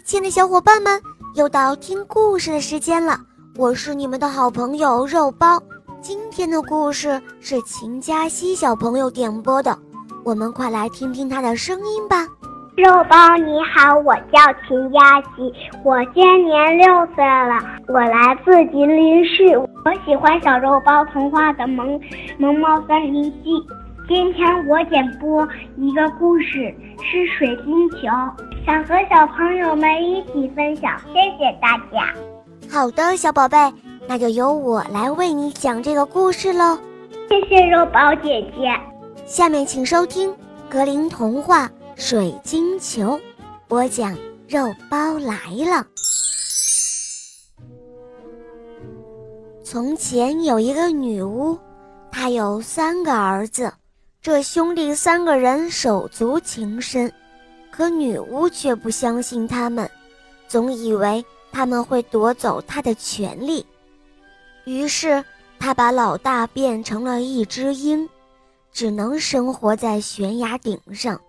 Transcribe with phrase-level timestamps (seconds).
[0.00, 1.00] 亲爱的小伙伴们，
[1.34, 3.18] 又到听故事的时间了。
[3.56, 5.62] 我是你们的好朋友肉包。
[6.00, 9.78] 今天的故事是秦佳熙小朋友点播的，
[10.24, 12.26] 我们快来听听他的声音吧。
[12.76, 15.52] 肉包你好，我叫秦佳熙，
[15.84, 22.00] 我今年六岁了，我来自吉林市，我喜欢小肉包童话的《萌
[22.36, 23.50] 萌猫森林记》。
[24.06, 25.48] 今天我点播
[25.78, 28.08] 一个故事，是水晶球，
[28.64, 32.14] 想和小朋友们一起分享，谢谢大家。
[32.70, 33.58] 好的，小宝贝，
[34.08, 36.78] 那就由我来为你讲这个故事喽。
[37.28, 38.74] 谢谢肉包姐姐。
[39.26, 40.34] 下面请收听
[40.70, 43.18] 格林童话《水晶球》，
[43.68, 44.16] 播讲
[44.48, 45.36] 肉包来
[45.70, 45.86] 了。
[49.62, 51.58] 从前有一个女巫，
[52.10, 53.70] 她有三个儿子。
[54.22, 57.12] 这兄弟三个人手足情深，
[57.76, 59.90] 可女巫却不相信他们，
[60.46, 63.66] 总以为他们会夺走她的权利。
[64.64, 65.24] 于是，
[65.58, 68.08] 她把老大变成了一只鹰，
[68.70, 71.20] 只能生活在悬崖顶上。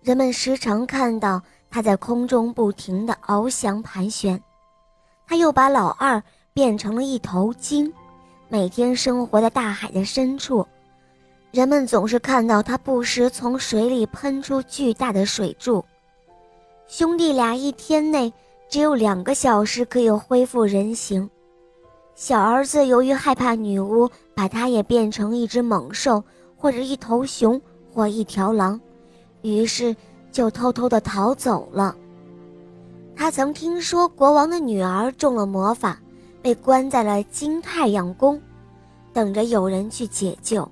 [0.00, 4.42] 人们时常看到它在空中不停地翱翔盘旋。
[5.26, 6.22] 他又把老二
[6.54, 7.92] 变成了一头鲸，
[8.48, 10.66] 每天生活在大海的深处。
[11.56, 15.82] 人们总是看到他不时从水里喷出巨大的水柱。
[16.86, 18.30] 兄弟俩一天内
[18.68, 21.30] 只有两个小时可以恢复人形。
[22.14, 26.22] 小儿子由于害怕女巫把他也变成一只猛兽，
[26.58, 27.58] 或者一头熊
[27.90, 28.78] 或一条狼，
[29.40, 29.96] 于是
[30.30, 31.96] 就偷偷地逃走了。
[33.16, 35.98] 他曾听说国王的女儿中了魔法，
[36.42, 38.38] 被关在了金太阳宫，
[39.14, 40.70] 等着有人去解救。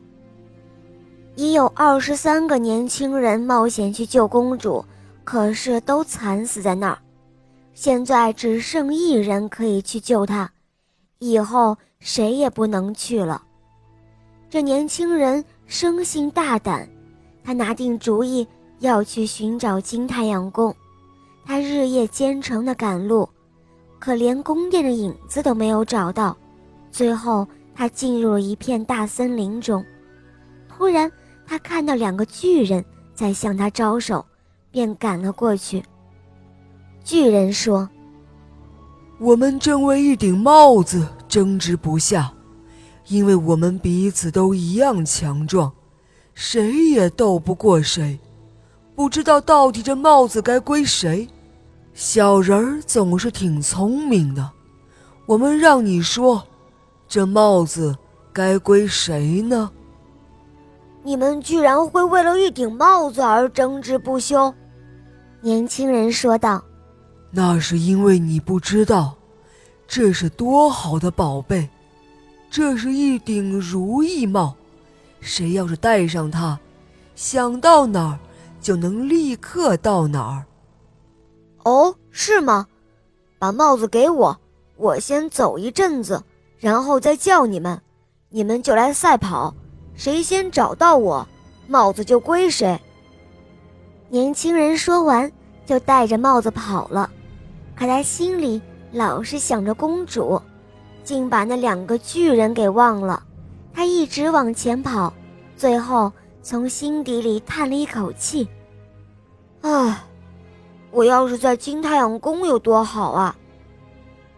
[1.36, 4.84] 已有二十三个年轻人冒险去救公主，
[5.24, 6.98] 可是都惨死在那儿。
[7.72, 10.48] 现在只剩一人可以去救她，
[11.18, 13.42] 以后谁也不能去了。
[14.48, 16.88] 这年轻人生性大胆，
[17.42, 18.46] 他拿定主意
[18.78, 20.72] 要去寻找金太阳宫。
[21.44, 23.28] 他日夜兼程的赶路，
[23.98, 26.36] 可连宫殿的影子都没有找到。
[26.92, 27.44] 最后，
[27.74, 29.84] 他进入了一片大森林中，
[30.68, 31.10] 突然。
[31.46, 32.84] 他看到两个巨人
[33.14, 34.24] 在向他招手，
[34.70, 35.82] 便赶了过去。
[37.04, 37.88] 巨人说
[39.20, 42.32] ：“我们正为一顶帽子争执不下，
[43.08, 45.70] 因为我们彼此都一样强壮，
[46.32, 48.18] 谁也斗不过谁。
[48.96, 51.28] 不知道到底这帽子该归谁？
[51.92, 54.50] 小人儿总是挺聪明的。
[55.26, 56.42] 我们让你说，
[57.06, 57.96] 这帽子
[58.32, 59.70] 该归谁呢？”
[61.06, 64.52] 你们居然会为了一顶帽子而争执不休，
[65.42, 66.64] 年轻人说道
[67.30, 69.14] ：“那是因为你不知道，
[69.86, 71.68] 这是多好的宝贝，
[72.50, 74.56] 这是一顶如意帽，
[75.20, 76.58] 谁要是戴上它，
[77.14, 78.18] 想到哪儿
[78.62, 80.46] 就能立刻到哪儿。”
[81.64, 82.66] 哦，是吗？
[83.38, 84.40] 把帽子给我，
[84.76, 86.22] 我先走一阵子，
[86.56, 87.78] 然后再叫你们，
[88.30, 89.54] 你们就来赛跑。
[89.96, 91.26] 谁先找到我，
[91.66, 92.78] 帽子就归谁。
[94.08, 95.30] 年轻人说完，
[95.64, 97.10] 就戴着帽子跑了。
[97.76, 98.60] 可他心里
[98.92, 100.40] 老是想着公主，
[101.02, 103.22] 竟把那两个巨人给忘了。
[103.72, 105.12] 他一直往前跑，
[105.56, 106.12] 最后
[106.42, 108.48] 从心底里叹了一口气
[109.62, 110.04] ：“啊，
[110.90, 113.34] 我要是在金太阳宫有多好啊！”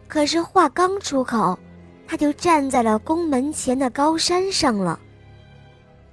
[0.08, 1.58] 可是话刚出口，
[2.06, 4.98] 他就站在了宫门前的高山上了。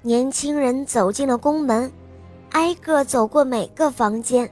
[0.05, 1.89] 年轻人走进了宫门，
[2.51, 4.51] 挨个走过每个房间，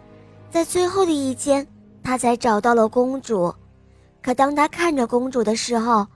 [0.49, 1.67] 在最后的一间，
[2.01, 3.53] 他才找到了公主。
[4.23, 6.07] 可当他看着公主的时候，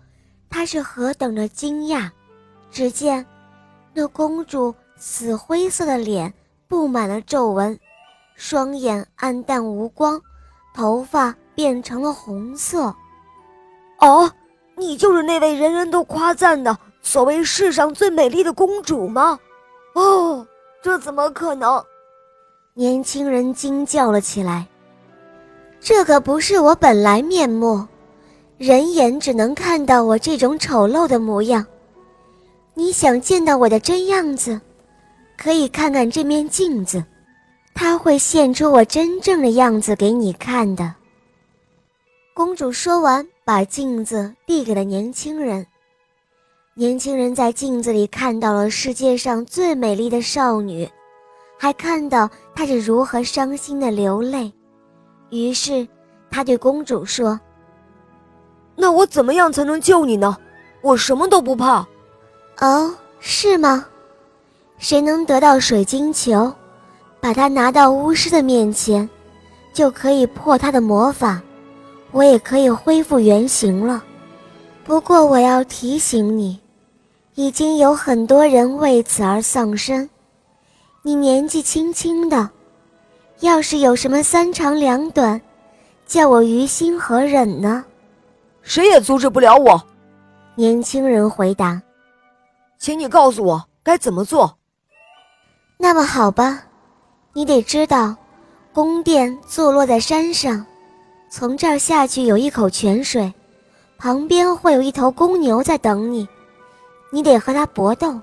[0.50, 2.09] 他是何等的惊讶！
[2.72, 3.25] 只见
[3.94, 6.34] 那公主死灰色的脸
[6.69, 7.78] 布满了皱纹，
[8.35, 10.22] 双眼暗淡无光，
[10.73, 12.96] 头发变成了红色。
[13.99, 14.31] 哦，
[14.78, 16.78] 你就是那位人人都夸赞的。
[17.05, 19.40] 所谓世上最美丽的公主吗？
[19.93, 20.46] 哦，
[20.81, 21.81] 这怎么可能？
[22.73, 24.66] 年轻人惊叫了起来。
[25.79, 27.85] 这可不是我本来面目，
[28.57, 31.63] 人眼只能看到我这种丑陋的模样。
[32.73, 34.59] 你想见到我的真样子，
[35.37, 37.05] 可以看看这面镜子，
[37.75, 40.91] 它会现出我真正的样子给你看的。
[42.34, 45.66] 公主说完，把镜子递给了年轻人。
[46.77, 50.85] 年轻人在镜子里看到了世界上最美丽的少女，
[51.57, 54.51] 还看到她是如何伤心的流泪。
[55.29, 55.87] 于是，
[56.29, 57.39] 他对公主说
[58.75, 60.35] ：“那我怎么样才能救你呢？
[60.81, 61.87] 我什么都不怕。”
[62.59, 63.85] 哦，是吗？
[64.78, 66.53] 谁能得到水晶球，
[67.21, 69.09] 把它拿到巫师的面前，
[69.71, 71.41] 就可以破他的魔法，
[72.11, 74.03] 我也可以恢复原形了。
[74.83, 76.59] 不过我要提醒你，
[77.35, 80.09] 已经有很多人为此而丧生。
[81.02, 82.49] 你年纪轻轻的，
[83.41, 85.40] 要是有什么三长两短，
[86.08, 87.84] 叫我于心何忍呢？
[88.61, 89.82] 谁也阻止不了我。
[90.55, 91.82] 年轻人回答
[92.79, 94.58] ：“请你告诉我该怎么做。”
[95.78, 96.64] 那么好吧，
[97.34, 98.16] 你得知道，
[98.73, 100.66] 宫殿坐落在山上，
[101.29, 103.34] 从这儿下去有一口泉水。
[103.97, 106.28] 旁边会有一头公牛在等你，
[107.16, 108.20] 你得和它搏斗。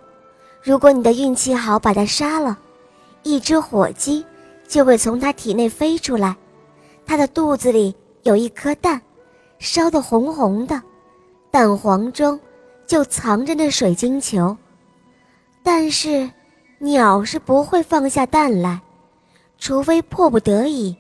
[0.62, 2.59] 如果你的运气好，把它杀了，
[3.23, 4.23] 一只火鸡
[4.69, 6.37] 就会从它体内飞出来，
[7.06, 7.94] 它的肚子里
[8.25, 9.00] 有一颗蛋，
[9.59, 10.83] 烧得红红的，
[11.50, 12.39] 蛋黄中
[12.87, 14.55] 就藏着那水晶球。
[15.62, 16.31] 但是，
[16.79, 18.79] 鸟是不会放下蛋来，
[19.59, 20.94] 除非迫不得已。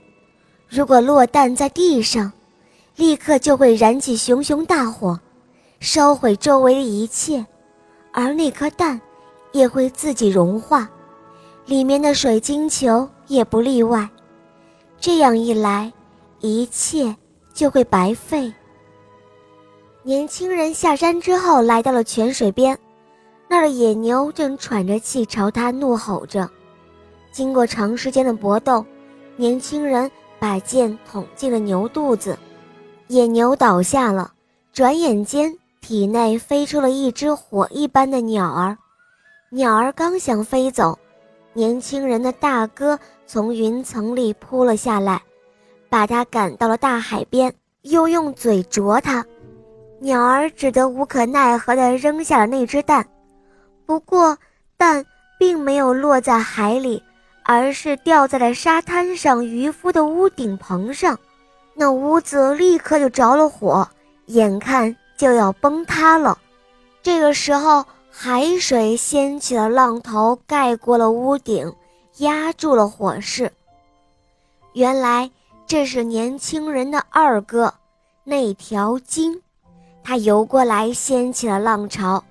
[0.66, 2.32] 如果落蛋在地上。
[2.96, 5.18] 立刻就会燃起熊熊大火，
[5.80, 7.44] 烧毁周围的一切，
[8.12, 9.00] 而那颗蛋
[9.52, 10.88] 也会自己融化，
[11.66, 14.08] 里面的水晶球也不例外。
[15.00, 15.92] 这样一来，
[16.40, 17.16] 一切
[17.52, 18.52] 就会白费。
[20.02, 22.78] 年轻人下山之后，来到了泉水边，
[23.48, 26.48] 那儿的野牛正喘着气朝他怒吼着。
[27.30, 28.84] 经过长时间的搏斗，
[29.36, 32.38] 年轻人把剑捅进了牛肚子。
[33.08, 34.32] 野牛倒下了，
[34.72, 38.78] 转眼间体内飞出了一只火一般的鸟儿。
[39.50, 40.96] 鸟儿刚想飞走，
[41.52, 45.20] 年轻人的大哥从云层里扑了下来，
[45.90, 47.52] 把他赶到了大海边，
[47.82, 49.22] 又用嘴啄他。
[49.98, 53.04] 鸟儿只得无可奈何地扔下了那只蛋。
[53.84, 54.38] 不过，
[54.76, 55.04] 蛋
[55.38, 57.02] 并没有落在海里，
[57.44, 61.18] 而是掉在了沙滩上渔夫的屋顶棚上。
[61.74, 63.86] 那屋子立刻就着了火，
[64.26, 66.36] 眼看就要崩塌了。
[67.00, 71.72] 这个时候，海水掀起了浪头，盖过了屋顶，
[72.16, 73.52] 压住了火势。
[74.72, 75.30] 原来
[75.64, 77.72] 这是年轻人的二哥，
[78.24, 79.40] 那条鲸，
[80.02, 82.24] 他游过来，掀起了浪潮，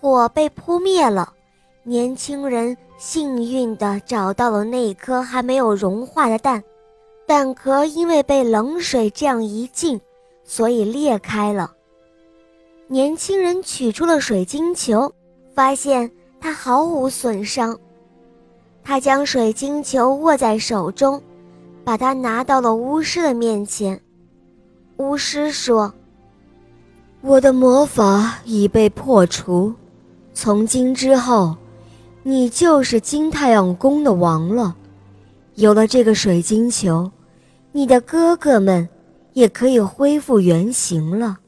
[0.00, 1.34] 火被扑灭了。
[1.82, 6.64] 年轻人幸运地找到了那颗还没有融化的蛋。
[7.26, 10.00] 蛋壳因为被冷水这样一浸，
[10.44, 11.74] 所以裂开了。
[12.92, 15.14] 年轻人取出了水晶球，
[15.54, 16.10] 发现
[16.40, 17.78] 它毫无损伤。
[18.82, 21.22] 他将水晶球握在手中，
[21.84, 24.00] 把它拿到了巫师的面前。
[24.96, 25.94] 巫师说
[27.22, 29.72] ：“我的魔法已被破除，
[30.34, 31.56] 从今之后，
[32.24, 34.74] 你就是金太阳宫的王了。
[35.54, 37.08] 有了这个水晶球。”
[37.70, 38.88] 你的哥哥们
[39.32, 41.38] 也可以恢复原形了。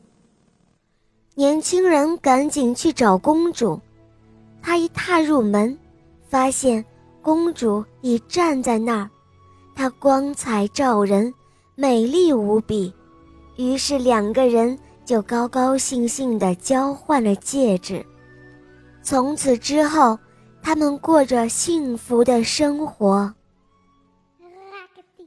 [1.34, 3.80] 年轻人赶紧去找公主，
[4.60, 5.76] 他一踏入门，
[6.28, 6.84] 发现
[7.22, 9.10] 公主已站在那儿，
[9.74, 11.32] 她光彩照人，
[11.74, 12.92] 美丽无比。
[13.56, 18.04] 于是两个人就高高兴兴地交换了戒指。
[19.02, 20.18] 从此之后，
[20.62, 23.32] 他们过着幸福的生活。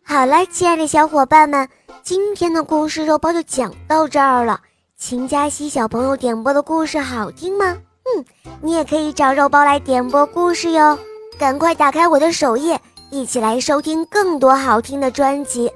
[0.04, 1.68] 好了，亲爱的小伙伴们，
[2.04, 4.62] 今天的故事肉包就讲到这儿了。
[4.98, 7.78] 秦佳熙小朋友点播的故事好听吗？
[8.06, 8.26] 嗯，
[8.62, 10.98] 你也可以找肉包来点播故事哟。
[11.38, 12.80] 赶快打开我的首页，
[13.12, 15.70] 一起来收听更多好听的专辑。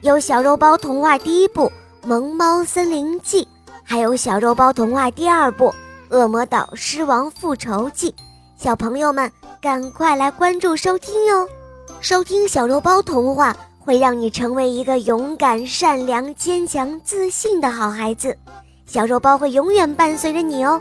[0.00, 1.70] 有小肉包童话第一部
[2.06, 3.44] 《萌猫森林记》，
[3.84, 5.66] 还有小肉包童话第二部
[6.10, 8.10] 《恶魔岛狮王复仇记》。
[8.58, 9.30] 小朋友们，
[9.62, 11.48] 赶快来关注收听哟！
[12.00, 13.56] 收听小肉包童话。
[13.86, 18.36] 会让你成为一个勇敢、善良、坚强、自信的好孩子，
[18.84, 20.80] 小肉包会永远伴随着你哦。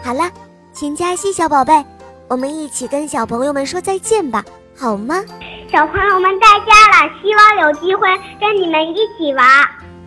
[0.00, 0.30] 好了，
[0.72, 1.84] 请嘉熙小宝贝，
[2.28, 4.44] 我们一起跟小朋友们说再见吧，
[4.78, 5.24] 好吗？
[5.72, 9.44] 小朋友们在家了，希望有机会跟你们一起玩。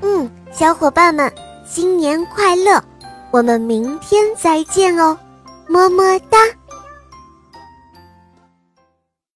[0.01, 1.29] 嗯，小伙伴们，
[1.65, 2.81] 新年快乐！
[3.31, 5.17] 我们明天再见哦，
[5.67, 6.37] 么么哒。